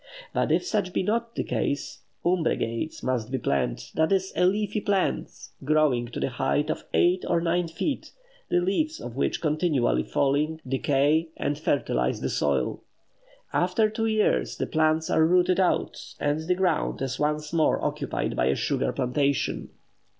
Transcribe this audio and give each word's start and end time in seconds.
But 0.33 0.51
if 0.51 0.65
such 0.65 0.93
be 0.93 1.03
not 1.03 1.35
the 1.35 1.43
case, 1.43 1.99
"umbregades" 2.25 3.03
must 3.03 3.29
be 3.29 3.37
planted; 3.37 3.89
that 3.95 4.11
is, 4.11 4.33
a 4.35 4.47
leafy 4.47 4.81
plant, 4.81 5.29
growing 5.63 6.07
to 6.07 6.19
the 6.19 6.31
height 6.31 6.71
of 6.71 6.85
eight 6.91 7.23
or 7.27 7.39
nine 7.39 7.67
feet, 7.67 8.09
the 8.49 8.61
leaves 8.61 8.99
of 8.99 9.15
which 9.15 9.41
continually 9.41 10.01
falling, 10.01 10.59
decay, 10.67 11.29
and 11.37 11.59
fertilize 11.59 12.19
the 12.19 12.29
soil. 12.29 12.81
After 13.53 13.91
two 13.91 14.07
years 14.07 14.57
the 14.57 14.65
plants 14.65 15.11
are 15.11 15.23
rooted 15.23 15.59
out, 15.59 16.15
and 16.19 16.39
the 16.47 16.55
ground 16.55 16.99
is 17.03 17.19
once 17.19 17.53
more 17.53 17.79
occupied 17.85 18.35
by 18.35 18.45
a 18.47 18.55
sugar 18.55 18.91
plantation. 18.91 19.69